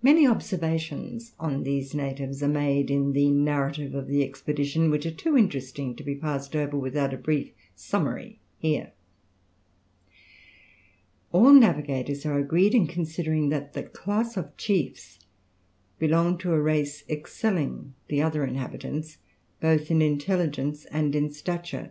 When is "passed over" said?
6.14-6.76